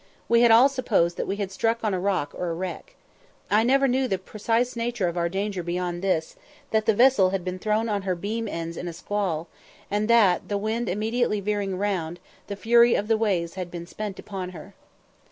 [0.27, 2.95] We had all supposed that we had struck on a rock or wreck.
[3.51, 6.35] I never knew the precise nature of our danger beyond this,
[6.71, 9.47] that the vessel had been thrown on her beam ends in a squall,
[9.91, 14.17] and that, the wind immediately veering round, the fury of the waves had been spent
[14.17, 14.73] upon her.